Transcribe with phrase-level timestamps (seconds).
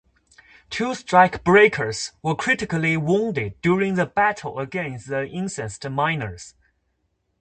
[0.71, 6.55] Two strikebreakers were critically wounded during the battle against the incensed miners.